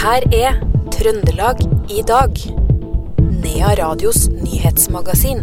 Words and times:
her 0.00 0.24
er 0.32 0.54
Trøndelag 0.94 1.58
i 1.92 2.00
dag. 2.08 2.38
Nea 3.20 3.72
Radios 3.76 4.28
nyhetsmagasin. 4.32 5.42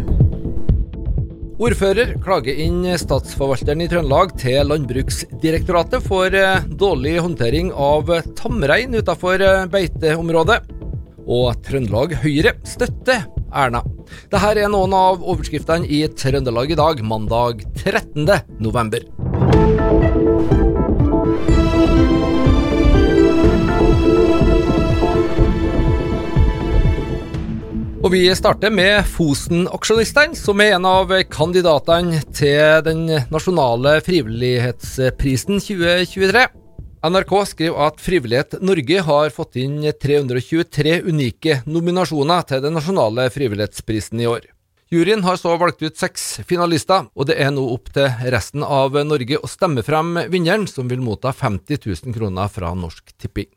Ordfører 1.62 2.16
klager 2.22 2.58
inn 2.64 2.80
statsforvalteren 2.98 3.84
i 3.84 3.88
Trøndelag 3.90 4.34
til 4.38 4.66
Landbruksdirektoratet 4.66 6.02
for 6.06 6.34
eh, 6.34 6.66
dårlig 6.80 7.16
håndtering 7.22 7.70
av 7.70 8.10
tamrein 8.38 8.98
utenfor 8.98 9.46
eh, 9.46 9.66
beiteområdet. 9.70 10.58
Og 11.28 11.62
Trøndelag 11.66 12.16
Høyre 12.24 12.56
støtter 12.66 13.28
Erna. 13.54 13.84
Dette 14.32 14.54
er 14.56 14.70
noen 14.72 14.96
av 14.96 15.22
overskriftene 15.22 15.86
i 15.86 16.02
Trøndelag 16.18 16.74
i 16.74 16.80
dag, 16.82 17.04
mandag 17.06 17.62
13. 17.84 18.26
november. 18.58 19.06
Og 27.98 28.12
vi 28.14 28.20
starter 28.38 28.70
med 28.70 29.02
Fosen-aksjonistene, 29.10 30.36
som 30.38 30.60
er 30.62 30.76
en 30.76 30.84
av 30.86 31.10
kandidatene 31.34 32.20
til 32.30 32.84
den 32.86 33.00
nasjonale 33.32 33.96
frivillighetsprisen 34.06 35.58
2023. 35.58 36.44
NRK 37.10 37.34
skriver 37.50 37.88
at 37.88 37.98
Frivillighet 38.02 38.54
Norge 38.62 39.02
har 39.02 39.34
fått 39.34 39.58
inn 39.58 39.82
323 39.82 40.94
unike 41.10 41.58
nominasjoner 41.66 42.46
til 42.46 42.62
den 42.62 42.78
nasjonale 42.78 43.26
frivillighetsprisen 43.34 44.22
i 44.22 44.30
år. 44.30 44.46
Juryen 44.94 45.26
har 45.26 45.36
så 45.36 45.58
valgt 45.58 45.82
ut 45.82 45.98
seks 45.98 46.38
finalister, 46.46 47.10
og 47.18 47.26
det 47.28 47.40
er 47.42 47.50
nå 47.50 47.66
opp 47.74 47.90
til 47.98 48.06
resten 48.30 48.62
av 48.62 48.94
Norge 49.10 49.42
å 49.42 49.50
stemme 49.50 49.82
frem 49.82 50.14
vinneren, 50.30 50.70
som 50.70 50.86
vil 50.86 51.02
motta 51.02 51.34
50 51.34 51.82
000 51.82 52.14
kroner 52.14 52.46
fra 52.46 52.70
Norsk 52.78 53.10
Tipping. 53.18 53.50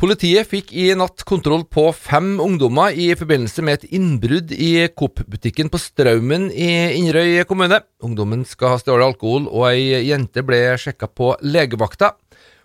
Politiet 0.00 0.48
fikk 0.48 0.70
i 0.72 0.86
natt 0.96 1.26
kontroll 1.28 1.66
på 1.68 1.82
fem 1.92 2.38
ungdommer 2.40 2.94
i 2.96 3.10
forbindelse 3.20 3.60
med 3.60 3.82
et 3.82 3.90
innbrudd 3.98 4.54
i 4.56 4.86
Coop-butikken 4.96 5.68
på 5.68 5.76
Straumen 5.76 6.46
i 6.48 6.70
Inderøy 6.96 7.42
kommune. 7.44 7.82
Ungdommen 8.00 8.46
skal 8.48 8.72
ha 8.72 8.78
stjålet 8.80 9.10
alkohol, 9.10 9.50
og 9.52 9.66
ei 9.68 10.00
jente 10.08 10.40
ble 10.40 10.62
sjekka 10.80 11.10
på 11.12 11.34
legevakta. 11.44 12.14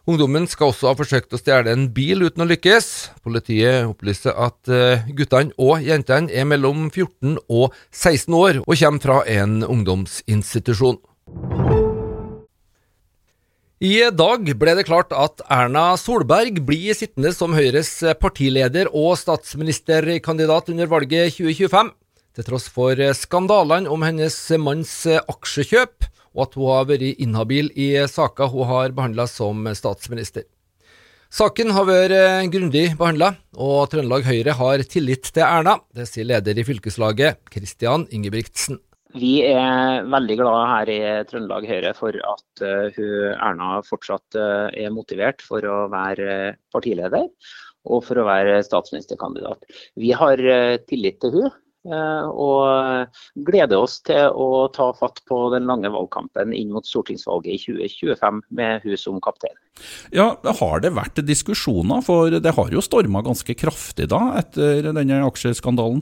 Ungdommen 0.08 0.47
skal 0.47 0.72
også 0.72 0.88
ha 0.88 0.95
forsøkt 0.95 1.36
å 1.36 1.41
stjele 1.41 1.73
en 1.75 1.89
bil 1.91 2.23
uten 2.23 2.45
å 2.45 2.47
lykkes. 2.47 2.88
Politiet 3.28 3.83
opplyser 3.89 4.31
at 4.39 4.72
eh, 4.72 5.03
guttene 5.17 5.52
og 5.59 5.83
jentene 5.83 6.31
er 6.31 6.47
mellom 6.47 6.88
14 6.88 7.36
og 7.50 7.75
16 7.91 8.39
år, 8.39 8.61
og 8.63 8.80
kommer 8.80 9.03
fra 9.09 9.19
en 9.36 9.59
ungdomsinstitusjon. 9.67 11.02
I 13.86 14.08
dag 14.09 14.47
ble 14.58 14.73
det 14.78 14.86
klart 14.88 15.11
at 15.14 15.44
Erna 15.52 15.91
Solberg 16.00 16.61
blir 16.66 16.95
sittende 16.97 17.30
som 17.36 17.53
Høyres 17.53 17.91
partileder 18.17 18.88
og 18.88 19.11
statsministerkandidat 19.19 20.72
under 20.73 20.89
valget 20.89 21.36
2025, 21.36 21.91
til 22.33 22.47
tross 22.47 22.66
for 22.72 22.97
skandalene 23.19 23.91
om 23.91 24.06
hennes 24.08 24.38
manns 24.63 24.95
aksjekjøp, 25.19 26.08
og 26.33 26.47
at 26.47 26.58
hun 26.58 26.72
har 26.72 26.89
vært 26.89 27.22
inhabil 27.28 27.69
i 27.75 27.91
saker 28.09 28.50
hun 28.56 28.72
har 28.72 28.95
behandla 28.95 29.28
som 29.30 29.67
statsminister. 29.78 30.47
Saken 31.30 31.75
har 31.75 31.86
vært 31.86 32.50
grundig 32.56 32.88
behandla, 32.97 33.36
og 33.53 33.91
Trøndelag 33.91 34.25
Høyre 34.25 34.58
har 34.63 34.88
tillit 34.89 35.30
til 35.30 35.45
Erna. 35.45 35.78
Det 35.94 36.09
sier 36.09 36.31
leder 36.31 36.58
i 36.58 36.66
fylkeslaget, 36.66 37.44
Christian 37.53 38.09
Ingebrigtsen. 38.09 38.81
Vi 39.16 39.35
er 39.47 40.05
veldig 40.11 40.38
glade 40.41 40.63
her 40.71 40.91
i 40.91 40.99
Trøndelag 41.30 41.67
Høyre 41.69 41.94
for 41.97 42.16
at 42.16 42.63
uh, 42.63 42.88
hun, 42.95 43.35
Erna 43.35 43.80
fortsatt 43.88 44.38
uh, 44.38 44.67
er 44.75 44.94
motivert 44.94 45.44
for 45.45 45.63
å 45.63 45.85
være 45.91 46.55
partileder 46.75 47.30
og 47.85 48.02
for 48.03 48.19
å 48.19 48.25
være 48.27 48.63
statsministerkandidat. 48.66 49.62
Vi 50.01 50.09
har 50.17 50.41
tillit 50.89 51.19
til 51.22 51.35
hun 51.35 51.53
og 51.85 53.13
gleder 53.45 53.78
oss 53.78 54.00
til 54.01 54.34
å 54.34 54.66
ta 54.73 54.88
fatt 54.97 55.19
på 55.29 55.38
den 55.53 55.68
lange 55.69 55.91
valgkampen 55.94 56.50
inn 56.57 56.72
mot 56.73 56.88
stortingsvalget 56.89 57.53
i 57.53 57.59
2025 57.62 58.41
med 58.57 58.88
hun 58.88 58.97
som 58.97 59.22
kaptein. 59.22 59.53
Ja, 60.09 60.31
Har 60.41 60.81
det 60.81 60.95
vært 60.97 61.22
diskusjoner, 61.22 62.01
for 62.01 62.34
det 62.34 62.56
har 62.57 62.73
jo 62.73 62.81
storma 62.81 63.22
ganske 63.22 63.53
kraftig 63.53 64.09
da 64.09 64.31
etter 64.41 64.89
denne 64.97 65.22
aksjeskandalen? 65.28 66.01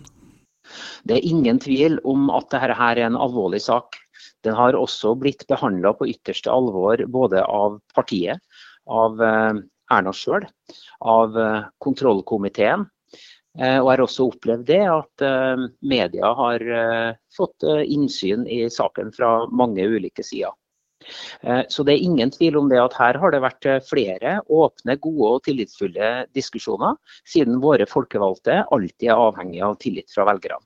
Det 1.04 1.18
er 1.18 1.28
ingen 1.28 1.60
tvil 1.62 2.00
om 2.08 2.30
at 2.34 2.50
dette 2.54 2.78
er 2.88 3.02
en 3.06 3.20
alvorlig 3.20 3.62
sak. 3.66 3.98
Den 4.44 4.56
har 4.58 4.76
også 4.76 5.14
blitt 5.20 5.46
behandla 5.48 5.94
på 5.98 6.08
ytterste 6.12 6.52
alvor 6.52 7.04
både 7.12 7.44
av 7.44 7.80
partiet, 7.96 8.42
av 8.88 9.22
eh, 9.24 9.62
Erna 9.94 10.14
sjøl, 10.16 10.48
av 11.00 11.38
eh, 11.40 11.62
kontrollkomiteen. 11.84 12.88
Eh, 13.60 13.78
og 13.78 13.92
har 13.92 14.04
også 14.04 14.28
opplevd 14.32 14.66
det 14.72 14.82
at 14.90 15.26
media 15.86 16.34
har 16.40 16.64
fått 17.38 17.66
innsyn 17.86 18.48
i 18.50 18.66
saken 18.74 19.14
fra 19.14 19.44
mange 19.54 19.86
ulike 19.86 20.26
sider. 20.26 20.56
Så 21.70 21.86
det 21.86 21.96
er 21.96 22.06
ingen 22.06 22.32
tvil 22.34 22.58
om 22.60 22.70
det 22.72 22.80
at 22.82 22.96
her 22.98 23.20
har 23.22 23.34
det 23.34 23.42
vært 23.44 23.68
flere 23.88 24.38
åpne, 24.48 24.98
gode 25.02 25.32
og 25.38 25.48
tillitsfulle 25.48 26.12
diskusjoner, 26.36 26.96
siden 27.28 27.60
våre 27.64 27.88
folkevalgte 27.90 28.62
alltid 28.74 29.10
er 29.10 29.20
avhengig 29.20 29.64
av 29.66 29.76
tillit 29.82 30.14
fra 30.14 30.28
velgerne. 30.30 30.64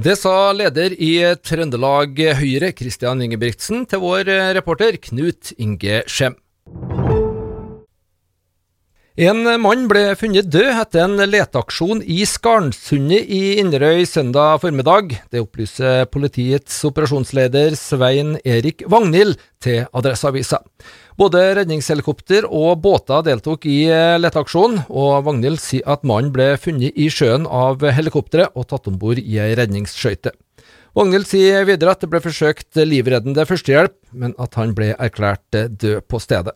Det 0.00 0.14
sa 0.16 0.52
leder 0.56 0.94
i 0.96 1.12
Trøndelag 1.44 2.20
Høyre, 2.38 2.70
Christian 2.76 3.20
Ingebrigtsen, 3.24 3.84
til 3.90 4.00
vår 4.00 4.30
reporter 4.56 4.96
Knut 5.02 5.52
Inge 5.60 6.00
Skjem. 6.08 6.38
En 9.18 9.42
mann 9.58 9.88
ble 9.90 10.12
funnet 10.14 10.46
død 10.54 10.68
etter 10.70 11.02
en 11.02 11.18
leteaksjon 11.18 11.98
i 12.06 12.20
Skarnsundet 12.30 13.26
i 13.26 13.56
Inderøy 13.58 14.04
søndag 14.06 14.60
formiddag. 14.62 15.16
Det 15.34 15.42
opplyser 15.42 16.04
politiets 16.14 16.76
operasjonsleder 16.86 17.74
Svein 17.74 18.36
Erik 18.46 18.84
Vagnhild 18.86 19.34
til 19.58 19.82
Adresseavisa. 19.90 20.60
Både 21.18 21.42
redningshelikopter 21.58 22.46
og 22.46 22.78
båter 22.86 23.26
deltok 23.26 23.66
i 23.66 23.90
leteaksjonen, 24.22 24.86
og 24.86 25.26
Vagnhild 25.26 25.58
sier 25.58 25.90
at 25.90 26.06
mannen 26.06 26.30
ble 26.30 26.54
funnet 26.62 26.94
i 26.94 27.10
sjøen 27.10 27.50
av 27.50 27.82
helikopteret 27.82 28.54
og 28.54 28.70
tatt 28.70 28.86
om 28.86 29.00
bord 29.02 29.18
i 29.18 29.40
ei 29.42 29.56
redningsskøyte. 29.58 30.36
Vagnhild 30.94 31.26
sier 31.26 31.66
videre 31.66 31.98
at 31.98 32.06
det 32.06 32.14
ble 32.14 32.22
forsøkt 32.22 32.78
livreddende 32.78 33.42
førstehjelp, 33.42 33.98
men 34.14 34.38
at 34.38 34.54
han 34.54 34.78
ble 34.78 34.94
erklært 34.94 35.42
død 35.50 36.06
på 36.06 36.22
stedet. 36.22 36.54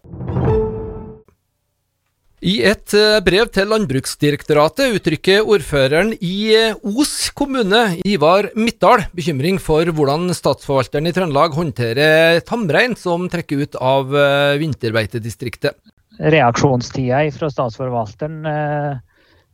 I 2.44 2.58
et 2.68 2.92
eh, 2.92 3.22
brev 3.24 3.48
til 3.48 3.70
Landbruksdirektoratet 3.72 4.98
uttrykker 4.98 5.46
ordføreren 5.48 6.10
i 6.20 6.52
eh, 6.52 6.74
Os 6.84 7.30
kommune, 7.32 7.94
Ivar 8.04 8.50
Midtdal, 8.52 9.06
bekymring 9.16 9.56
for 9.64 9.88
hvordan 9.88 10.28
statsforvalteren 10.36 11.08
i 11.08 11.14
Trøndelag 11.16 11.56
håndterer 11.56 12.42
tamrein 12.44 12.98
som 13.00 13.24
trekker 13.32 13.64
ut 13.64 13.78
av 13.80 14.12
eh, 14.12 14.58
vinterbeitedistriktet. 14.60 15.78
Reaksjonstida 16.20 17.22
fra 17.32 17.48
statsforvalteren 17.50 18.44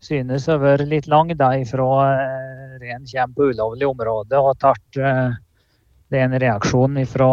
synes 0.03 0.51
å 0.51 0.59
være 0.61 0.91
litt 0.91 1.07
lang 1.09 1.31
da 1.39 1.55
ifra 1.63 1.87
ren 2.83 3.07
kommer 3.07 3.39
på 3.39 3.49
ulovlig 3.55 3.87
område 3.87 4.43
og 4.43 4.59
tar 4.61 4.83
det 4.91 6.19
er 6.19 6.27
en 6.27 6.39
reaksjon 6.43 6.99
ifra, 7.01 7.31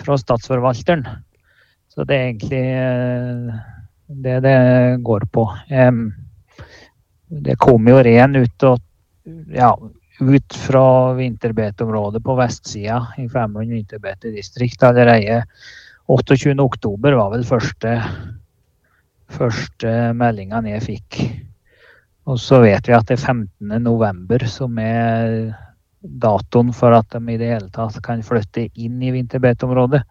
fra 0.00 0.18
statsforvalteren. 0.24 1.04
Så 1.92 2.08
det 2.08 2.16
er 2.16 2.28
egentlig 2.32 2.66
det 4.06 4.40
det 4.40 4.58
går 5.02 5.26
på. 5.32 5.46
Det 7.26 7.56
kommer 7.58 7.96
jo 7.96 8.02
ren 8.06 8.36
ut, 8.36 8.66
og, 8.68 8.82
ja, 9.54 9.72
ut 10.20 10.54
fra 10.54 11.12
vinterbeiteområdet 11.18 12.22
på 12.24 12.36
vestsida 12.38 13.00
i 13.18 13.26
Femund 13.28 13.74
vinterbeitedistrikt 13.74 14.82
allerede 14.86 15.42
28.10 16.06 17.16
var 17.16 17.32
vel 17.32 17.44
første, 17.44 17.96
første 19.34 19.92
meldingene 20.14 20.76
jeg 20.76 20.86
fikk. 20.86 21.20
Og 22.26 22.38
så 22.42 22.60
vet 22.62 22.88
vi 22.88 22.94
at 22.94 23.06
det 23.10 23.18
er 23.18 23.34
15.11 23.34 24.46
som 24.50 24.78
er 24.82 25.52
datoen 26.06 26.72
for 26.74 26.94
at 26.94 27.10
de 27.10 27.34
i 27.34 27.38
det 27.38 27.50
hele 27.50 27.70
tatt 27.74 27.98
kan 28.06 28.22
flytte 28.22 28.68
inn 28.78 29.02
i 29.02 29.12
vinterbeiteområdet 29.14 30.02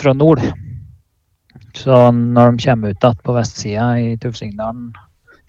fra 0.00 0.12
nord. 0.16 0.40
Så 1.76 2.10
når 2.12 2.56
de 2.56 2.64
kommer 2.66 2.92
ut 2.92 3.00
igjen 3.00 3.22
på 3.24 3.36
vestsida 3.36 3.86
i 4.00 4.12
Tufsingdalen 4.20 4.90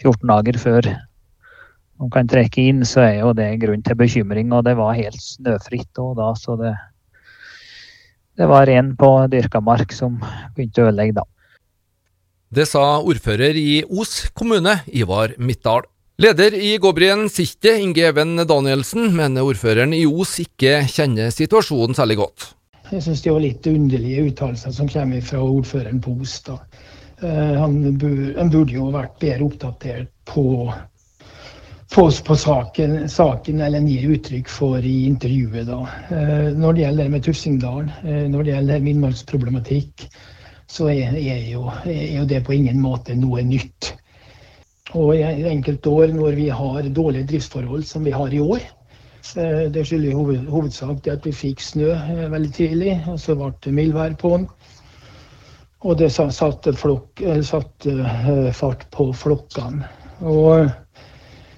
14 0.03 0.29
dager 0.29 0.59
før 0.61 0.87
de 0.87 2.07
kan 2.11 2.27
trekke 2.27 2.63
inn, 2.69 2.81
så 2.87 3.03
er 3.05 3.19
jo 3.21 3.33
det 3.37 3.49
grunn 3.61 3.83
til 3.85 3.99
bekymring. 3.99 4.51
Og 4.55 4.65
det 4.67 4.75
var 4.79 4.97
helt 4.97 5.19
snøfritt 5.19 6.01
òg 6.01 6.15
da, 6.19 6.31
så 6.39 6.57
det, 6.59 6.73
det 8.39 8.49
var 8.49 8.67
ren 8.67 8.93
på 8.99 9.11
dyrka 9.31 9.61
mark 9.63 9.95
som 9.95 10.17
begynte 10.55 10.83
å 10.83 10.89
ødelegge 10.89 11.19
da. 11.21 11.27
Det 12.53 12.67
sa 12.69 12.99
ordfører 13.01 13.57
i 13.57 13.81
Os 13.89 14.29
kommune, 14.37 14.77
Ivar 14.93 15.33
Midtdal. 15.41 15.87
Leder 16.21 16.53
i 16.53 16.75
Gåbrien 16.77 17.25
Sikte, 17.33 17.71
Inge 17.81 18.03
Even 18.11 18.37
Danielsen, 18.45 19.07
mener 19.17 19.47
ordføreren 19.47 19.95
i 19.97 20.03
Os 20.05 20.35
ikke 20.43 20.83
kjenner 20.85 21.33
situasjonen 21.33 21.97
særlig 21.97 22.19
godt. 22.19 22.51
Jeg 22.93 23.01
syns 23.01 23.23
det 23.25 23.31
var 23.33 23.41
litt 23.41 23.67
underlige 23.67 24.23
uttalelser 24.29 24.73
som 24.75 24.89
kommer 24.91 25.21
fra 25.25 25.39
ordføreren 25.41 26.01
på 26.03 26.11
Os. 26.21 26.35
Han 27.23 27.77
burde, 27.97 28.33
han 28.37 28.51
burde 28.53 28.75
jo 28.75 28.89
vært 28.93 29.15
bedre 29.21 29.47
oppdatert 29.47 30.11
på, 30.29 30.43
på, 31.95 32.03
på 32.27 32.37
saken, 32.37 32.93
saken, 33.09 33.63
eller 33.65 33.81
en 33.81 33.89
gir 33.89 34.13
uttrykk 34.13 34.51
for 34.51 34.85
i 34.85 35.07
intervjuet. 35.07 35.65
da. 35.71 35.79
Når 36.59 36.77
det 36.77 36.85
gjelder 36.85 37.09
med 37.15 37.25
Tufsingdalen, 37.25 37.89
når 38.29 38.43
det 38.43 38.53
gjelder 38.53 38.85
villmarksproblematikk, 38.85 40.05
så 40.69 40.91
er, 40.93 41.17
er, 41.17 41.41
jo, 41.49 41.65
er, 41.87 42.05
jo, 42.19 42.27
det 42.29 42.43
på 42.45 42.53
ingen 42.59 42.77
måte 42.83 43.17
noe 43.17 43.41
nytt. 43.47 43.93
Og 44.93 45.15
i 45.17 45.49
enkelte 45.49 45.89
år 45.89 46.13
når 46.13 46.37
vi 46.37 46.51
har 46.53 46.93
dårlige 46.93 47.31
driftsforhold, 47.33 47.87
som 47.89 48.05
vi 48.05 48.13
har 48.13 48.33
i 48.33 48.43
år, 48.43 48.61
Eh, 48.61 48.82
det 49.33 49.85
skyldes 49.87 50.11
i 50.11 50.15
hoved, 50.17 50.45
hovedsak 50.51 51.07
at 51.07 51.25
vi 51.25 51.31
fikk 51.35 51.63
snø 51.63 51.91
eh, 51.95 52.29
veldig 52.31 52.53
tidlig, 52.53 52.93
og 53.07 53.19
så 53.19 53.35
ble 53.39 53.51
det 53.63 53.73
mildvær 53.73 54.15
på 54.19 54.35
den. 54.37 54.47
Og 55.83 55.97
det 55.99 56.11
satte, 56.15 56.73
flok, 56.79 57.21
eh, 57.23 57.41
satte 57.43 58.51
fart 58.55 58.87
på 58.91 59.11
flokkene. 59.15 59.87
Og 60.21 60.71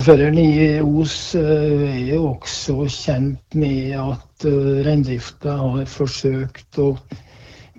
Føreren 0.05 0.37
i 0.37 0.81
Os 0.83 1.35
er 1.39 2.09
jo 2.11 2.33
også 2.33 2.83
kjent 2.91 3.55
med 3.55 3.93
at 3.95 4.45
reindrifta 4.85 5.55
har 5.55 5.87
forsøkt 5.87 6.79
å 6.83 6.89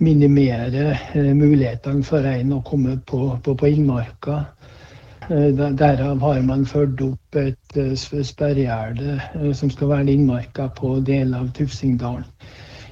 minimere 0.01 0.97
mulighetene 1.13 2.03
for 2.03 2.25
rein 2.25 2.51
å 2.55 2.63
komme 2.65 2.97
på, 3.05 3.21
på, 3.45 3.53
på 3.53 3.69
innmarka. 3.69 4.41
Eh, 5.29 5.47
derav 5.75 6.19
har 6.19 6.41
man 6.41 6.61
ført 6.65 7.01
opp 7.03 7.35
et 7.35 7.75
eh, 7.75 7.95
sperregjerde 7.99 9.17
eh, 9.17 9.49
som 9.59 9.71
skal 9.73 9.89
være 9.91 10.13
innmarka 10.13 10.69
på 10.77 10.93
deler 11.03 11.41
av 11.41 11.49
Tufsingdalen. 11.57 12.23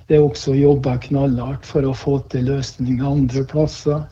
Det 0.10 0.18
er 0.18 0.26
også 0.26 0.54
jobba 0.58 0.98
knallhardt 1.06 1.66
for 1.66 1.88
å 1.88 1.94
få 1.96 2.18
til 2.34 2.50
løsninger 2.52 3.08
andre 3.08 3.46
plasser. 3.50 4.04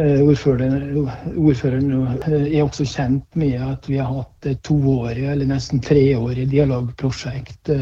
Ordføreren, 0.00 1.10
ordføreren, 1.34 1.90
er 2.30 2.62
også 2.62 2.86
kjent 2.88 3.26
med 3.36 3.58
at 3.60 3.88
vi 3.90 3.98
har 3.98 4.06
hatt 4.14 4.46
et 4.48 4.62
toårig 4.64 5.26
eller 5.28 5.50
nesten 5.50 5.82
treårig 5.84 6.46
dialogprosjekt 6.48 7.72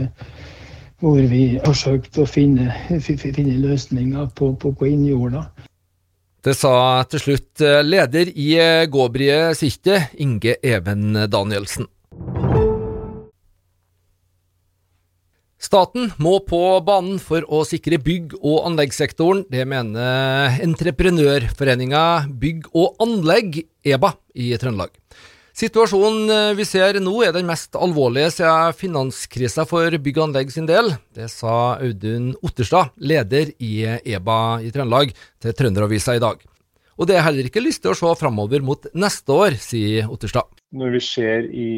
hvor 0.98 1.20
vi 1.30 1.42
har 1.52 1.68
forsøkt 1.68 2.18
å 2.18 2.24
finne, 2.26 2.72
finne 3.04 3.60
løsninger 3.60 4.32
på, 4.34 4.50
på, 4.58 4.72
på 4.72 4.88
innjorda. 4.88 5.44
Det 6.48 6.54
sa 6.56 7.04
til 7.12 7.20
slutt 7.20 7.60
eh, 7.60 7.82
leder 7.84 8.30
i 8.32 8.54
Gåbrie 8.88 9.50
Gåbriet 9.52 10.14
Inge 10.16 10.54
Even 10.64 11.26
Danielsen. 11.28 11.84
Staten 15.60 16.06
må 16.16 16.38
på 16.48 16.62
banen 16.86 17.18
for 17.20 17.44
å 17.52 17.60
sikre 17.68 17.98
bygg- 18.00 18.38
og 18.38 18.64
anleggssektoren. 18.70 19.44
Det 19.52 19.66
mener 19.68 20.56
Entreprenørforeninga 20.64 22.04
Bygg 22.32 22.70
og 22.72 22.96
Anlegg, 23.04 23.66
EBA, 23.84 24.14
i 24.32 24.54
Trøndelag. 24.56 24.96
Situasjonen 25.58 26.30
eh, 26.30 26.52
vi 26.54 26.62
ser 26.62 27.00
nå 27.02 27.16
er 27.26 27.32
den 27.34 27.48
mest 27.48 27.74
alvorlige 27.74 28.28
siden 28.30 28.76
finanskrisa 28.78 29.64
for 29.66 29.90
bygg 30.04 30.20
og 30.20 30.28
anlegg 30.28 30.52
sin 30.54 30.68
del. 30.68 30.92
Det 31.10 31.26
sa 31.32 31.72
Audun 31.82 32.28
Otterstad, 32.46 32.92
leder 33.02 33.50
i 33.58 33.72
EBA 33.88 34.38
i 34.62 34.70
Trøndelag, 34.70 35.10
til 35.42 35.56
Trønderavisa 35.58 36.14
i 36.14 36.22
dag. 36.22 36.44
Og 36.94 37.10
det 37.10 37.18
er 37.18 37.26
heller 37.26 37.50
ikke 37.50 37.64
lyst 37.64 37.82
til 37.82 37.90
å 37.90 37.98
se 37.98 38.12
framover 38.20 38.62
mot 38.62 38.86
neste 38.94 39.34
år, 39.34 39.58
sier 39.58 40.06
Otterstad. 40.06 40.46
Når 40.78 40.94
vi 40.94 41.02
ser 41.08 41.50
i, 41.50 41.68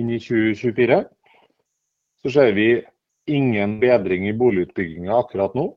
inn 0.00 0.08
i 0.16 0.22
2024, 0.24 1.02
så 2.24 2.36
ser 2.38 2.56
vi 2.56 2.70
ingen 3.28 3.76
bedring 3.84 4.30
i 4.30 4.36
boligutbygginga 4.36 5.12
akkurat 5.20 5.60
nå. 5.60 5.68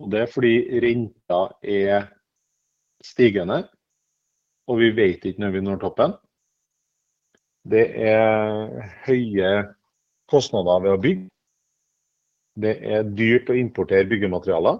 Og 0.00 0.12
Det 0.12 0.24
er 0.24 0.32
fordi 0.32 0.56
renta 0.80 1.44
er 1.60 2.08
stigende 3.04 3.66
og 4.66 4.80
vi 4.82 4.90
vet 4.96 5.24
ikke 5.24 5.42
når 5.42 5.54
vi 5.54 5.62
når 5.64 5.80
toppen. 5.82 6.16
Det 7.66 7.86
er 8.06 8.90
høye 9.06 9.50
kostnader 10.30 10.84
ved 10.84 10.94
å 10.94 11.00
bygge. 11.02 11.28
Det 12.56 12.76
er 12.88 13.08
dyrt 13.18 13.50
å 13.52 13.58
importere 13.58 14.08
byggematerialer. 14.08 14.78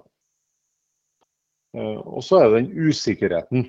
Eh, 1.77 1.99
og 2.01 2.23
så 2.25 2.41
er 2.41 2.49
det 2.49 2.63
den 2.63 2.89
usikkerheten 2.89 3.67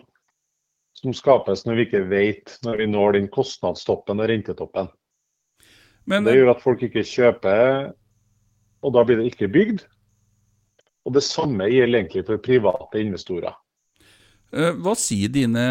som 0.98 1.14
skapes 1.14 1.66
når 1.68 1.78
vi 1.78 1.86
ikke 1.88 2.06
vet 2.10 2.56
når 2.66 2.82
vi 2.82 2.88
når 2.90 3.18
den 3.18 3.28
kostnadstoppen 3.34 4.24
og 4.24 4.32
rentetoppen. 4.32 4.90
Men, 6.08 6.24
det 6.24 6.38
gjør 6.38 6.54
at 6.54 6.64
folk 6.64 6.86
ikke 6.88 7.04
kjøper, 7.04 7.90
og 8.80 8.94
da 8.96 9.04
blir 9.04 9.20
det 9.20 9.34
ikke 9.34 9.50
bygd. 9.52 9.82
Og 11.08 11.18
det 11.18 11.24
samme 11.26 11.68
gjelder 11.68 12.00
egentlig 12.00 12.24
for 12.30 12.40
private 12.44 13.02
investorer. 13.04 13.58
Eh, 14.58 14.74
hva 14.82 14.96
sier 14.98 15.30
dine 15.30 15.66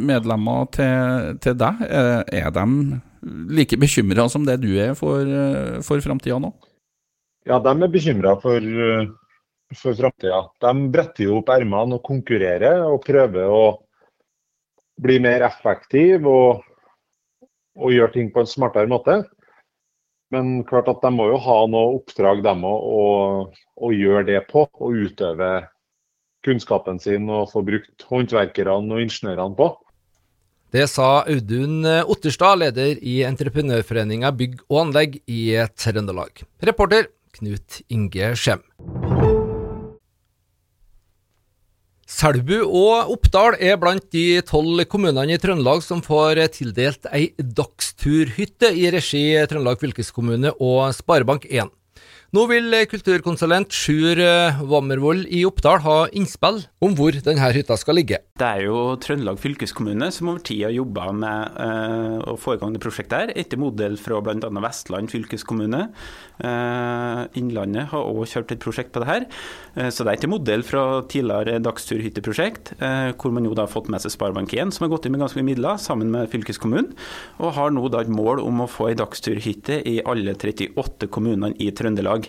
medlemmer 0.00 0.70
til, 0.72 1.36
til 1.44 1.56
deg? 1.60 1.82
Er 1.84 2.48
de 2.54 2.66
like 3.52 3.76
bekymra 3.80 4.28
som 4.32 4.46
det 4.46 4.60
du 4.62 4.70
er 4.80 4.94
for, 4.96 5.20
eh, 5.20 5.78
for 5.84 6.00
framtida 6.04 6.38
nå? 6.40 6.52
Ja, 7.46 7.58
de 7.62 7.74
er 7.74 7.92
bekymra 7.92 8.36
for, 8.40 8.56
eh, 8.56 9.10
for 9.76 9.98
framtida. 9.98 10.46
De 10.64 10.72
bretter 10.94 11.28
jo 11.28 11.40
opp 11.42 11.52
ermene 11.52 11.98
og 11.98 12.06
konkurrerer 12.06 12.86
og 12.86 13.04
prøver 13.04 13.52
å 13.52 13.66
bli 15.02 15.18
mer 15.20 15.44
effektiv 15.44 16.24
og, 16.30 16.64
og 17.76 17.92
gjøre 17.92 18.14
ting 18.16 18.32
på 18.32 18.40
en 18.40 18.48
smartere 18.48 18.88
måte. 18.88 19.20
Men 20.32 20.64
klart 20.66 20.88
at 20.90 21.04
de 21.04 21.12
må 21.14 21.28
jo 21.30 21.38
ha 21.38 21.58
noe 21.70 21.98
oppdrag, 22.00 22.40
de 22.42 22.54
òg, 22.66 23.52
å 23.76 23.90
gjøre 23.94 24.24
det 24.26 24.40
på. 24.48 24.64
Og 24.80 25.04
utøve 25.06 25.50
kunnskapen 26.46 27.02
sin 27.02 27.28
og 27.28 27.50
få 27.52 27.64
brukt 27.66 28.06
håndverkerne 28.08 28.94
og 28.94 29.02
ingeniørene 29.04 29.58
på. 29.58 29.72
Det 30.74 30.88
sa 30.90 31.22
Audun 31.22 31.86
Otterstad, 31.86 32.58
leder 32.60 32.98
i 32.98 33.20
Entreprenørforeninga 33.28 34.32
bygg 34.34 34.58
og 34.66 34.80
anlegg 34.86 35.20
i 35.30 35.42
Trøndelag. 35.78 36.42
Reporter 36.66 37.06
Knut 37.36 37.82
Inge 37.92 38.32
Skjem. 38.38 38.64
Selbu 42.06 42.60
og 42.62 43.10
Oppdal 43.12 43.56
er 43.58 43.74
blant 43.82 44.04
de 44.14 44.38
tolv 44.46 44.84
kommunene 44.88 45.34
i 45.34 45.40
Trøndelag 45.42 45.82
som 45.84 45.98
får 46.04 46.38
tildelt 46.54 47.08
ei 47.10 47.32
dagsturhytte 47.36 48.70
i 48.72 48.86
regi 48.94 49.24
Trøndelag 49.50 49.82
fylkeskommune 49.82 50.54
og 50.54 50.94
Sparebank1. 50.96 51.72
Nå 52.36 52.42
vil 52.50 52.74
kulturkonsulent 52.90 53.72
Sjur 53.72 54.18
Wammervoll 54.68 55.22
i 55.32 55.38
Oppdal 55.48 55.78
ha 55.86 55.94
innspill 56.12 56.58
om 56.84 56.92
hvor 56.98 57.16
denne 57.24 57.46
hytta 57.54 57.78
skal 57.80 57.96
ligge. 57.96 58.18
Det 58.36 58.44
er 58.44 58.66
jo 58.66 58.80
Trøndelag 59.00 59.38
fylkeskommune 59.40 60.10
som 60.12 60.28
over 60.28 60.42
tid 60.44 60.66
har 60.66 60.74
jobba 60.74 61.06
med 61.16 61.54
uh, 61.56 62.18
å 62.28 62.34
få 62.36 62.58
i 62.58 62.60
gang 62.60 62.74
det 62.74 62.82
prosjektet 62.82 63.16
her, 63.16 63.32
etter 63.40 63.56
modell 63.56 63.96
fra 63.96 64.18
bl.a. 64.20 64.50
Vestland 64.66 65.08
fylkeskommune. 65.08 65.86
Uh, 66.42 67.22
Innlandet 67.40 67.88
har 67.94 68.04
òg 68.04 68.26
kjørt 68.28 68.52
et 68.52 68.60
prosjekt 68.60 68.92
på 68.92 69.00
det 69.00 69.08
her. 69.08 69.24
Så 69.92 70.04
det 70.04 70.12
er 70.12 70.18
etter 70.18 70.32
modell 70.32 70.64
fra 70.64 70.82
tidligere 71.08 71.58
dagsturhytteprosjekt, 71.60 72.70
hvor 73.20 73.32
man 73.36 73.44
jo 73.44 73.52
da 73.56 73.66
har 73.66 73.72
fått 73.72 73.90
med 73.92 74.00
seg 74.00 74.14
Sparebank1, 74.14 74.72
som 74.72 74.86
har 74.86 74.92
gått 74.94 75.04
inn 75.04 75.12
med 75.12 75.20
ganske 75.20 75.36
mye 75.36 75.48
midler, 75.50 75.80
sammen 75.80 76.08
med 76.14 76.30
fylkeskommunen, 76.32 76.94
og 77.40 77.52
har 77.58 77.74
nå 77.76 77.84
da 77.92 78.00
et 78.00 78.12
mål 78.12 78.40
om 78.40 78.64
å 78.64 78.68
få 78.72 78.88
ei 78.88 78.96
dagsturhytte 78.96 79.82
i 79.84 79.98
alle 80.08 80.32
38 80.32 81.10
kommunene 81.12 81.52
i 81.60 81.68
Trøndelag 81.76 82.25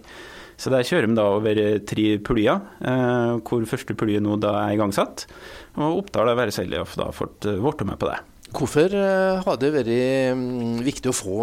Så 0.58 0.72
der 0.74 0.86
kjører 0.88 1.06
vi 1.06 1.18
da 1.18 1.28
over 1.36 1.60
tre 1.86 2.08
puljer, 2.26 2.64
eh, 2.82 3.36
hvor 3.46 3.68
første 3.70 3.94
pulje 3.98 4.22
nå 4.24 4.40
da 4.42 4.56
er 4.64 4.74
igangsatt. 4.74 5.28
Og 5.78 6.02
Oppdal 6.02 6.32
har 6.32 6.40
veldig 6.40 6.56
så 6.56 6.66
å 6.66 6.82
eh, 7.46 7.60
blitt 7.62 7.86
med 7.86 8.02
på 8.02 8.10
det. 8.10 8.18
Hvorfor 8.58 8.96
eh, 8.98 9.44
har 9.46 9.60
det 9.62 9.70
vært 9.76 9.94
mm, 10.40 10.82
viktig 10.88 11.12
å 11.12 11.18
få 11.18 11.38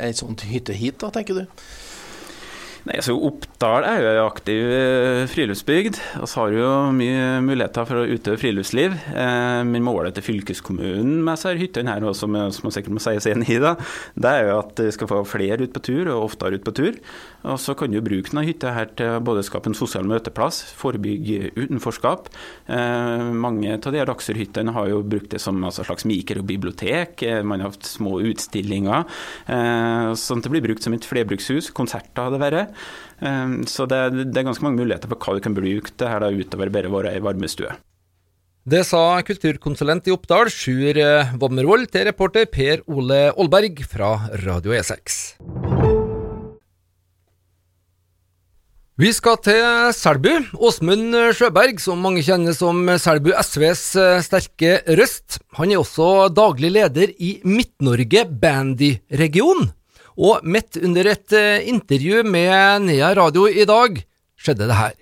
ei 0.00 0.14
sånn 0.16 0.38
hytte 0.48 0.76
hit, 0.76 1.00
da, 1.02 1.12
tenker 1.12 1.42
du? 1.42 1.62
Nei, 2.88 3.00
så 3.04 3.12
Oppdal 3.12 3.84
er 3.84 4.00
jo 4.00 4.10
en 4.14 4.22
aktiv 4.24 4.60
friluftsbygd, 5.30 5.60
friluftsbygd. 5.60 5.98
Vi 6.20 6.40
har 6.40 6.54
jo 6.54 6.68
mye 6.94 7.24
muligheter 7.44 7.86
for 7.88 8.00
å 8.00 8.06
utøve 8.08 8.40
friluftsliv. 8.40 8.94
Eh, 9.12 9.62
men 9.66 9.84
målet 9.84 10.16
til 10.16 10.26
fylkeskommunen 10.26 11.20
med 11.24 11.36
disse 11.36 11.54
hyttene 11.60 11.94
her, 11.94 12.06
som, 12.16 12.36
som 12.54 12.72
sikkert 12.72 12.96
må 12.96 13.02
sies 13.02 13.26
enig 13.30 13.50
i, 13.56 13.60
da, 13.62 13.74
det 14.14 14.30
er 14.30 14.48
jo 14.48 14.58
at 14.60 14.80
vi 14.80 14.92
skal 14.94 15.10
få 15.10 15.20
flere 15.28 15.64
ut 15.64 15.74
på 15.74 15.82
tur, 15.90 16.10
og 16.14 16.30
oftere 16.30 16.58
ut 16.58 16.66
på 16.66 16.74
tur. 16.76 16.98
Og 17.48 17.56
så 17.60 17.74
kan 17.78 17.92
du 17.92 18.00
bruke 18.04 18.28
denne 18.28 18.44
hytta 18.44 18.74
her 18.76 18.90
til 18.98 19.16
både 19.24 19.44
skape 19.46 19.70
en 19.70 19.76
sosial 19.76 20.08
møteplass, 20.08 20.60
forebygge 20.76 21.52
utenforskap. 21.56 22.28
Eh, 22.68 23.26
mange 23.32 23.76
av 23.76 23.94
de 23.94 24.04
dagshyttene 24.10 24.74
har 24.76 24.90
jo 24.90 25.00
brukt 25.06 25.32
det 25.32 25.40
som 25.42 25.60
altså, 25.64 25.86
slags 25.86 26.06
mikrobibliotek. 26.08 27.24
Eh, 27.24 27.40
man 27.46 27.64
har 27.64 27.72
hatt 27.72 27.88
små 27.88 28.18
utstillinger. 28.28 29.06
Eh, 29.48 30.10
sånn 30.20 30.42
at 30.42 30.48
det 30.48 30.54
blir 30.56 30.66
brukt 30.68 30.84
som 30.84 30.96
et 30.96 31.08
flerbrukshus. 31.08 31.72
Konserter 31.76 32.34
det 32.34 32.42
vært. 32.42 32.69
Eh, 32.70 33.54
så 33.70 33.86
det, 33.90 34.00
det, 34.22 34.34
er 34.34 34.48
ganske 34.48 34.66
mange 34.66 34.82
muligheter 34.82 35.10
for 35.10 35.20
hva 35.20 35.36
du 35.38 35.44
kan 35.44 35.56
bruke 35.56 35.94
det 35.96 36.10
her 36.10 36.24
da, 36.24 36.32
utover 36.32 36.72
bare 36.72 36.90
å 36.90 36.96
være 36.98 37.14
ei 37.16 37.24
varmestue. 37.24 37.76
Det 38.70 38.82
sa 38.84 39.02
kulturkonsulent 39.24 40.10
i 40.10 40.12
Oppdal, 40.14 40.50
Sjur 40.52 41.00
Wammervold, 41.40 41.88
til 41.94 42.04
reporter 42.10 42.44
Per 42.52 42.84
Ole 42.92 43.30
Aalberg 43.32 43.80
fra 43.88 44.12
Radio 44.44 44.76
E6. 44.76 45.22
Vi 49.00 49.08
skal 49.16 49.38
til 49.40 49.62
Selbu. 49.96 50.32
Åsmund 50.60 51.14
Sjøberg, 51.32 51.78
som 51.80 52.02
mange 52.04 52.20
kjenner 52.20 52.52
som 52.52 52.82
Selbu 53.00 53.30
SVs 53.32 53.84
eh, 53.96 54.18
sterke 54.20 54.74
røst. 54.98 55.38
Han 55.56 55.72
er 55.72 55.80
også 55.80 56.28
daglig 56.36 56.74
leder 56.74 57.14
i 57.16 57.38
Midt-Norge 57.48 58.26
Bandy-region. 58.42 59.70
Og 60.18 60.40
midt 60.44 60.76
under 60.82 61.06
et 61.12 61.32
eh, 61.36 61.68
intervju 61.70 62.22
med 62.26 62.82
Nea 62.88 63.12
Radio 63.16 63.46
i 63.46 63.64
dag, 63.68 64.00
skjedde 64.40 64.66
det 64.70 64.76
her. 64.78 64.96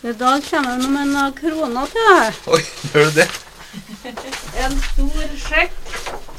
Så 0.00 0.14
I 0.14 0.16
dag 0.16 0.42
kommer 0.48 0.78
jeg 0.80 0.90
med 0.94 1.10
noen 1.12 1.34
kroner 1.36 1.90
til 1.92 2.06
deg. 2.08 2.38
Oi, 2.56 2.62
gjør 2.94 3.10
du 3.10 3.16
det? 3.20 3.28
En 4.60 4.72
stor 4.82 5.34
sjekk 5.38 5.74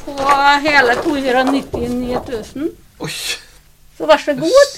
på 0.03 0.15
hele 0.65 0.95
299 1.05 2.17
000. 2.57 2.71
Oi, 3.05 3.11
Så 3.97 4.09
vær 4.09 4.19
så 4.19 4.33
god. 4.35 4.73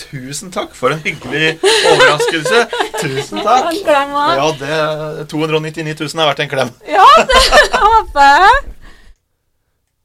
tusen 0.00 0.50
takk 0.52 0.74
for 0.76 0.92
en 0.92 1.00
hyggelig 1.04 1.52
overraskelse. 1.92 2.64
Tusen 3.00 3.40
takk. 3.44 3.68
En 3.70 3.78
klem 3.86 4.16
også. 4.16 4.34
Ja, 4.40 4.48
det 5.20 5.28
299 5.30 5.94
000 6.00 6.24
er 6.24 6.28
verdt 6.32 6.42
en 6.44 6.50
klem. 6.52 6.72
Ja, 6.88 7.06
det 7.30 7.44
håper 7.76 8.32
jeg. 8.32 8.58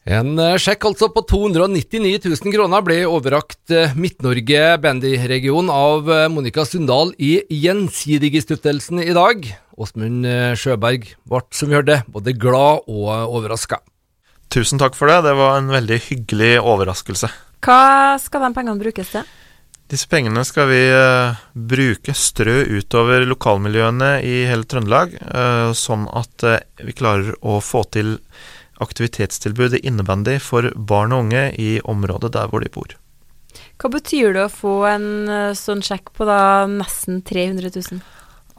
En 0.09 0.33
eh, 0.41 0.57
sjekk 0.57 0.87
altså 0.89 1.11
på 1.13 1.21
299 1.29 2.23
000 2.25 2.53
kroner 2.55 2.81
ble 2.81 3.03
overrakt 3.05 3.69
eh, 3.69 3.91
Midt-Norge 3.93 4.79
bandyregion 4.81 5.67
av 5.69 6.07
eh, 6.09 6.29
Monica 6.33 6.63
Sundal 6.65 7.11
i 7.21 7.43
Gjensidigestiftelsen 7.53 9.03
i 9.03 9.13
dag. 9.13 9.45
Åsmund 9.77 10.25
Sjøberg 10.57 11.05
ble, 11.29 11.41
som 11.53 11.69
vi 11.69 11.77
hørte, 11.77 11.99
både 12.09 12.33
glad 12.33 12.89
og 12.89 13.11
overraska. 13.37 13.77
Tusen 14.51 14.81
takk 14.81 14.97
for 14.97 15.09
det. 15.09 15.19
Det 15.27 15.35
var 15.37 15.59
en 15.59 15.69
veldig 15.71 15.99
hyggelig 16.07 16.55
overraskelse. 16.59 17.29
Hva 17.61 18.17
skal 18.21 18.47
de 18.47 18.49
pengene 18.57 18.81
brukes 18.81 19.13
til? 19.13 19.29
Disse 19.91 20.09
pengene 20.09 20.41
skal 20.47 20.69
vi 20.69 20.81
bruke, 21.53 22.13
strø 22.15 22.61
utover 22.79 23.25
lokalmiljøene 23.27 24.11
i 24.23 24.35
hele 24.47 24.67
Trøndelag, 24.69 25.17
sånn 25.75 26.05
at 26.15 26.45
vi 26.79 26.95
klarer 26.95 27.35
å 27.43 27.57
få 27.63 27.83
til 27.91 28.15
aktivitetstilbud 28.83 29.77
innebandy 29.81 30.37
for 30.41 30.71
barn 30.75 31.15
og 31.15 31.27
unge 31.27 31.47
i 31.61 31.77
området 31.81 32.33
der 32.35 32.51
hvor 32.51 32.63
de 32.63 32.71
bor. 32.73 32.97
Hva 33.81 33.91
betyr 33.91 34.35
det 34.35 34.45
å 34.45 34.53
få 34.53 34.73
en 34.89 35.07
eh, 35.29 35.53
sånn 35.57 35.83
sjekk 35.85 36.13
på 36.17 36.27
da 36.29 36.67
nesten 36.69 37.21
300 37.27 37.71
000? 37.73 38.01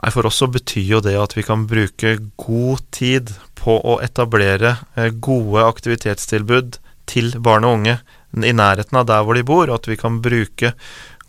Nei, 0.02 0.11
For 0.11 0.26
oss 0.26 0.41
så 0.43 0.49
betyr 0.50 0.97
jo 0.97 1.02
det 1.05 1.14
at 1.19 1.37
vi 1.37 1.45
kan 1.47 1.67
bruke 1.71 2.17
god 2.41 2.83
tid 2.95 3.31
på 3.59 3.79
å 3.79 4.00
etablere 4.02 4.76
eh, 4.97 5.12
gode 5.14 5.62
aktivitetstilbud 5.69 6.81
til 7.11 7.33
barn 7.43 7.67
og 7.69 7.79
unge 7.79 8.00
i 8.33 8.55
nærheten 8.57 8.97
av 8.99 9.07
der 9.11 9.25
hvor 9.26 9.37
de 9.37 9.45
bor, 9.47 9.69
og 9.69 9.76
at 9.76 9.88
vi 9.91 9.99
kan 10.00 10.21
bruke 10.25 10.73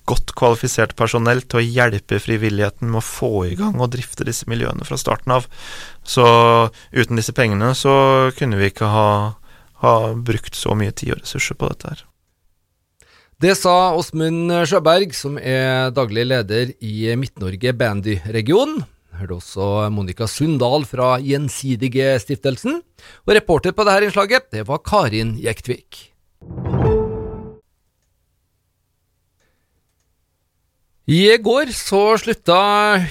godt 0.10 0.34
kvalifisert 0.38 0.96
personell 1.00 1.44
til 1.48 1.62
å 1.62 1.66
hjelpe 1.66 2.20
frivilligheten 2.22 2.90
med 2.92 3.00
å 3.00 3.06
få 3.06 3.32
i 3.50 3.58
gang 3.60 3.80
og 3.80 3.94
drifte 3.96 4.28
disse 4.28 4.48
miljøene 4.52 4.86
fra 4.88 5.00
starten 5.00 5.36
av. 5.38 5.48
Så 6.04 6.26
uten 6.92 7.20
disse 7.20 7.36
pengene 7.36 7.72
så 7.78 8.32
kunne 8.38 8.60
vi 8.60 8.72
ikke 8.72 8.90
ha, 8.92 9.12
ha 9.84 9.94
brukt 10.16 10.58
så 10.60 10.76
mye 10.78 10.96
tid 10.96 11.16
og 11.16 11.24
ressurser 11.24 11.60
på 11.60 11.72
dette 11.72 11.94
her. 11.94 12.04
Det 13.44 13.58
sa 13.60 13.92
Åsmund 13.98 14.54
Sjøberg, 14.70 15.12
som 15.18 15.36
er 15.36 15.92
daglig 15.92 16.24
leder 16.30 16.70
i 16.80 17.12
Midt-Norge 17.20 17.74
Bandy-region. 17.76 18.78
Hørte 19.20 19.36
også 19.36 19.68
Monica 19.94 20.30
Sundal 20.32 20.88
fra 20.88 21.18
Gjensidige-stiftelsen. 21.20 22.80
Og 23.28 23.36
reporter 23.36 23.76
på 23.76 23.86
dette 23.90 24.08
innslaget, 24.08 24.48
det 24.56 24.64
var 24.70 24.82
Karin 24.86 25.36
Jektvik. 25.44 26.06
I 31.04 31.36
går 31.36 31.68
så 31.76 32.14
slutta 32.16 32.56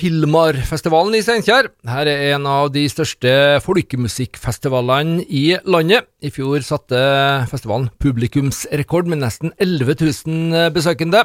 Hilmarfestivalen 0.01 1.13
i 1.13 1.19
Steinkjer. 1.21 1.67
Her 1.85 2.09
er 2.09 2.23
en 2.33 2.47
av 2.49 2.71
de 2.73 2.87
største 2.89 3.29
folkemusikkfestivalene 3.61 5.27
i 5.29 5.59
landet. 5.69 6.09
I 6.25 6.31
fjor 6.33 6.65
satte 6.65 6.97
festivalen 7.51 7.91
publikumsrekord 8.01 9.11
med 9.13 9.21
nesten 9.21 9.53
11 9.61 9.99
000 10.25 10.73
besøkende. 10.73 11.21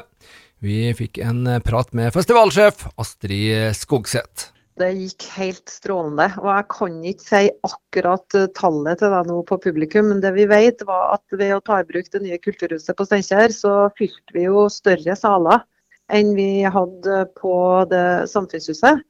Vi 0.60 0.90
fikk 0.98 1.22
en 1.24 1.48
prat 1.64 1.88
med 1.96 2.12
festivalsjef 2.12 2.84
Astrid 3.00 3.72
Skogseth. 3.78 4.50
Det 4.76 4.92
gikk 4.92 5.24
helt 5.38 5.72
strålende. 5.72 6.28
og 6.36 6.52
Jeg 6.52 6.68
kan 6.76 7.00
ikke 7.14 7.28
si 7.30 7.42
akkurat 7.64 8.36
eh, 8.36 8.52
tallet 8.60 9.00
til 9.00 9.16
deg 9.16 9.32
nå 9.32 9.40
på 9.48 9.56
publikum, 9.64 10.12
men 10.12 10.20
det 10.20 10.36
vi 10.36 10.44
vet 10.52 10.84
var 10.84 11.16
at 11.16 11.24
ved 11.32 11.56
å 11.56 11.64
ta 11.64 11.80
i 11.80 11.88
bruk 11.88 12.12
det 12.12 12.22
nye 12.28 12.38
kulturhuset 12.44 12.92
på 12.92 13.08
Steinkjer, 13.08 13.56
så 13.56 13.74
fylte 13.96 14.36
vi 14.36 14.44
jo 14.50 14.68
større 14.68 15.16
saler 15.16 15.64
enn 16.12 16.34
vi 16.36 16.64
hadde 16.64 17.22
på 17.38 17.54
det 17.90 18.28
samfunnshuset. 18.32 19.04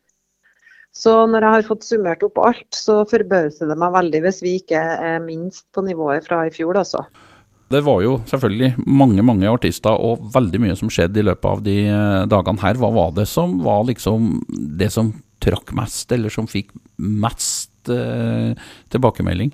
Så 0.99 1.15
når 1.31 1.45
jeg 1.45 1.55
har 1.55 1.67
fått 1.69 1.87
summert 1.87 2.25
opp 2.27 2.41
alt, 2.43 2.69
så 2.75 3.03
forbauser 3.09 3.71
det 3.71 3.77
meg 3.79 3.95
veldig 3.95 4.23
hvis 4.25 4.41
vi 4.43 4.57
ikke 4.59 4.81
er 4.81 5.21
minst 5.23 5.67
på 5.75 5.85
nivået 5.87 6.27
fra 6.27 6.45
i 6.49 6.55
fjor, 6.55 6.81
altså. 6.81 7.05
Det 7.69 7.83
var 7.85 8.01
jo 8.01 8.15
selvfølgelig 8.31 8.87
mange 8.89 9.23
mange 9.23 9.49
artister 9.51 9.93
og 9.93 10.23
veldig 10.33 10.61
mye 10.65 10.77
som 10.79 10.89
skjedde 10.93 11.21
i 11.21 11.27
løpet 11.29 11.49
av 11.51 11.63
de 11.67 11.77
eh, 11.85 12.23
dagene 12.33 12.63
her. 12.65 12.79
Hva 12.81 12.89
var 12.95 13.13
det 13.19 13.27
som 13.29 13.59
var 13.65 13.85
liksom 13.91 14.31
det 14.81 14.89
som 14.95 15.13
trakk 15.45 15.75
mest, 15.77 16.09
eller 16.17 16.33
som 16.33 16.49
fikk 16.49 16.73
mest 16.97 17.93
eh, 17.93 18.57
tilbakemelding? 18.95 19.53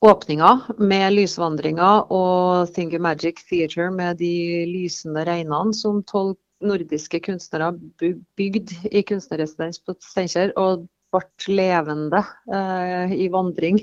Åpninga 0.00 0.50
med 0.80 1.12
lysvandringa 1.12 1.88
og 2.08 2.70
Thingy 2.72 2.96
Magic 3.04 3.42
Theatre 3.44 3.90
med 3.92 4.16
de 4.16 4.64
lysende 4.64 5.26
reinene 5.28 5.76
som 5.76 5.98
tolv 6.08 6.38
nordiske 6.64 7.20
kunstnere 7.26 7.74
bygde 8.00 8.24
bygd 8.40 8.72
i 8.88 9.02
kunstnerresidens 9.04 9.76
på 9.84 9.92
Steinkjer, 10.00 10.54
og 10.56 10.86
ble 11.12 11.52
levende 11.52 12.22
eh, 12.48 13.12
i 13.12 13.28
vandring 13.32 13.82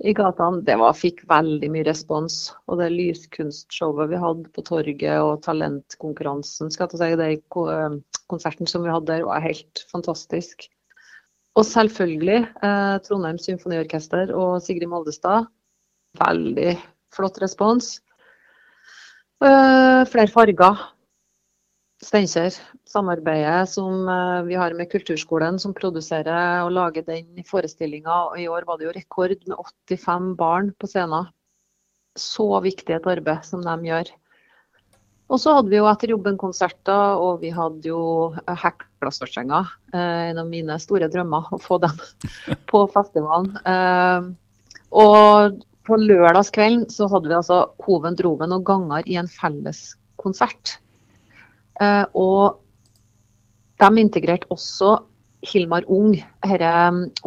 i 0.00 0.14
gatene, 0.16 0.62
det 0.64 0.78
var, 0.80 0.96
fikk 0.96 1.20
veldig 1.28 1.70
mye 1.76 1.84
respons. 1.90 2.38
Og 2.64 2.80
det 2.80 2.88
lyskunstshowet 2.94 4.14
vi 4.14 4.22
hadde 4.24 4.48
på 4.56 4.64
torget 4.64 5.18
og 5.20 5.42
talentkonkurransen, 5.44 6.72
skal 6.72 6.88
jeg 6.88 7.20
si, 7.20 7.36
eh, 7.36 8.00
konserten 8.32 8.70
som 8.70 8.88
vi 8.88 8.96
hadde 8.96 9.12
der, 9.12 9.28
var 9.28 9.44
helt 9.44 9.84
fantastisk. 9.92 10.70
Og 11.54 11.66
selvfølgelig 11.68 12.40
eh, 12.66 12.96
Trondheim 13.06 13.38
Symfoniorkester 13.38 14.32
og 14.34 14.58
Sigrid 14.64 14.90
Moldestad. 14.90 15.46
Veldig 16.18 16.74
flott 17.14 17.38
respons. 17.42 18.00
Eh, 19.44 20.02
flere 20.10 20.30
farger. 20.32 20.82
Steinkjer. 22.04 22.58
Samarbeidet 22.90 23.70
som 23.70 24.08
eh, 24.10 24.42
vi 24.48 24.58
har 24.58 24.74
med 24.74 24.90
Kulturskolen, 24.90 25.60
som 25.62 25.76
produserer 25.76 26.64
og 26.64 26.74
lager 26.74 27.06
den 27.06 27.46
forestillinga. 27.46 28.34
I 28.38 28.48
år 28.50 28.66
var 28.66 28.80
det 28.80 28.88
jo 28.88 28.96
rekord 28.98 29.38
med 29.46 29.56
85 29.90 30.34
barn 30.40 30.74
på 30.74 30.90
scenen. 30.90 31.30
Så 32.18 32.46
viktig 32.66 32.94
et 32.94 33.10
arbeid 33.10 33.46
som 33.46 33.62
de 33.62 33.78
gjør. 33.90 34.10
Og 35.32 35.40
så 35.40 35.54
hadde 35.56 35.72
vi 35.72 35.78
jo 35.78 35.86
etter 35.88 36.12
jobben-konserter, 36.12 37.20
og 37.22 37.40
vi 37.40 37.50
hadde 37.54 37.88
jo 37.88 38.00
Hekla-Størsenga. 38.44 39.62
Eh, 39.94 40.24
en 40.30 40.40
av 40.42 40.50
mine 40.50 40.76
store 40.82 41.08
drømmer, 41.12 41.48
å 41.54 41.60
få 41.60 41.78
dem 41.82 41.94
på 42.70 42.82
festivalen. 42.92 43.54
Eh, 43.64 44.28
og 44.94 45.62
på 45.84 45.98
lørdagskvelden 46.00 46.86
så 46.92 47.08
hadde 47.12 47.30
vi 47.30 47.38
altså 47.38 47.62
Hoven, 47.86 48.16
Droven 48.20 48.52
og 48.56 48.66
Gangar 48.68 49.08
i 49.08 49.16
en 49.20 49.30
felles 49.30 49.94
konsert. 50.20 50.76
Eh, 51.80 52.04
og 52.12 52.60
de 53.80 54.04
integrerte 54.04 54.48
også 54.52 54.98
Hilmar 55.44 55.84
Ung, 55.92 56.14
herre 56.46 56.72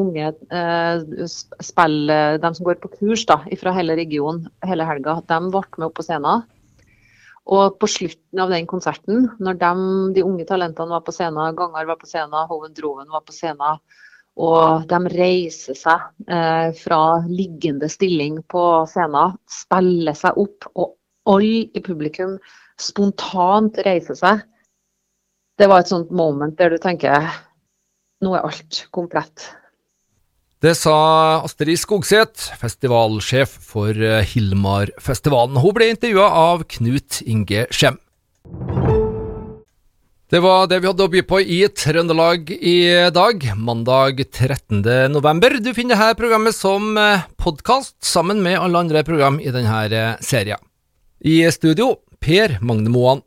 unge 0.01 0.29
eh, 0.49 1.25
spill, 1.27 1.97
de 2.09 2.49
som 2.49 2.65
går 2.65 2.79
på 2.81 2.89
kurs 2.95 3.27
da, 3.29 3.43
fra 3.61 3.73
hele 3.75 3.97
regionen 3.99 4.47
hele 4.65 4.87
helga. 4.89 5.19
De 5.21 5.41
ble 5.51 5.61
med 5.77 5.89
opp 5.89 5.97
på 5.99 6.05
scenen. 6.07 6.45
Og 7.47 7.77
på 7.79 7.87
slutten 7.87 8.41
av 8.43 8.51
den 8.51 8.67
konserten, 8.67 9.29
når 9.39 9.59
de, 9.61 9.71
de 10.17 10.25
unge 10.27 10.45
talentene 10.49 10.97
var 10.97 11.05
på 11.05 11.13
scenen, 11.15 11.55
Gangar 11.55 11.87
var 11.87 11.99
på 12.01 12.09
scenen, 12.09 12.35
Hoven 12.49 12.75
Droven 12.75 13.07
var 13.13 13.23
på 13.23 13.35
scenen, 13.35 13.79
og 14.37 14.83
de 14.89 14.99
reiser 15.15 15.77
seg 15.77 16.03
eh, 16.29 16.69
fra 16.77 16.99
liggende 17.25 17.87
stilling 17.89 18.41
på 18.51 18.63
scenen, 18.91 19.37
spiller 19.49 20.17
seg 20.17 20.37
opp, 20.43 20.67
og 20.75 20.97
alle 21.31 21.63
i 21.71 21.83
publikum 21.83 22.35
spontant 22.79 23.79
reiser 23.87 24.19
seg. 24.19 24.43
Det 25.57 25.71
var 25.71 25.81
et 25.81 25.89
sånt 25.89 26.11
moment 26.13 26.57
der 26.59 26.75
du 26.75 26.77
tenker 26.81 27.31
nå 28.21 28.35
er 28.35 28.45
alt 28.45 28.83
komplett. 28.93 29.47
Det 30.57 30.71
sa 30.73 30.93
Astrid 31.45 31.77
Skogseth, 31.77 32.47
festivalsjef 32.57 33.51
for 33.61 33.93
eh, 33.93 34.23
Hilmarfestivalen. 34.25 35.59
Hun 35.61 35.75
ble 35.77 35.91
intervjua 35.93 36.31
av 36.33 36.63
Knut 36.73 37.19
Inge 37.29 37.67
Skjem. 37.69 37.99
Det 40.33 40.41
var 40.41 40.65
det 40.65 40.79
vi 40.81 40.89
hadde 40.89 41.05
å 41.05 41.11
by 41.13 41.21
på 41.29 41.43
i 41.45 41.59
Trøndelag 41.69 42.49
i 42.57 42.79
dag, 43.13 43.45
mandag 43.53 44.23
13. 44.25 44.81
november. 45.13 45.59
Du 45.61 45.69
finner 45.77 45.93
dette 45.93 46.17
programmet 46.17 46.57
som 46.57 46.97
podkast 47.37 47.99
sammen 48.01 48.41
med 48.41 48.57
alle 48.57 48.81
andre 48.81 49.05
program 49.05 49.37
i 49.37 49.53
denne 49.53 50.17
serien. 50.25 50.59
I 51.21 51.43
studio, 51.53 51.99
Per 52.17 52.57
Magne 52.65 52.89
Moan. 52.89 53.21